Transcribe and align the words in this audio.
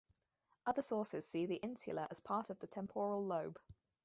Other 0.65 0.81
sources 0.81 1.27
see 1.27 1.45
the 1.45 1.57
insula 1.57 2.07
as 2.09 2.17
a 2.17 2.21
part 2.23 2.49
of 2.49 2.57
the 2.57 2.65
temporal 2.65 3.23
lobe. 3.23 3.59